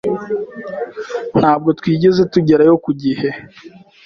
Ntabwo 1.39 1.69
twigeze 1.79 2.21
tugerayo 2.33 2.75
ku 2.83 2.91
gihe. 3.01 3.29